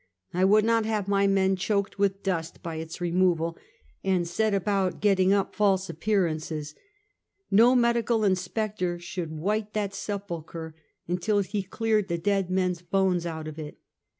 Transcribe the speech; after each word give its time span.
I 0.33 0.45
would 0.45 0.65
not 0.65 0.83
have 0.87 1.07
my 1.07 1.27
men 1.27 1.55
choked 1.55 1.99
with 1.99 2.23
dust 2.23 2.63
by 2.63 2.77
its 2.77 3.01
removal, 3.01 3.55
and 4.03 4.27
set 4.27 4.51
about 4.51 4.99
getting 4.99 5.31
up 5.31 5.53
false 5.53 5.91
appearances. 5.91 6.73
'No 7.51 7.75
medical 7.75 8.23
in 8.23 8.33
spector 8.33 8.99
should 8.99 9.37
white 9.37 9.73
that 9.73 9.93
sepulchre 9.93 10.73
until 11.07 11.41
he 11.41 11.61
cleared 11.61 12.07
the 12.07 12.17
dead 12.17 12.49
men's 12.49 12.81
bones 12.81 13.27
out 13.27 13.47
of 13.47 13.59
it. 13.59 13.77